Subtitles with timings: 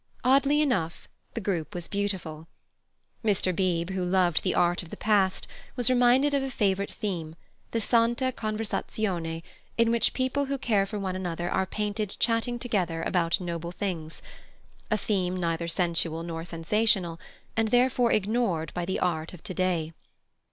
[0.23, 2.47] Oddly enough, the group was beautiful.
[3.23, 3.55] Mr.
[3.55, 7.35] Beebe, who loved the art of the past, was reminded of a favourite theme,
[7.69, 9.43] the Santa Conversazione,
[9.77, 14.97] in which people who care for one another are painted chatting together about noble things—a
[14.97, 17.19] theme neither sensual nor sensational,
[17.55, 19.93] and therefore ignored by the art of to day.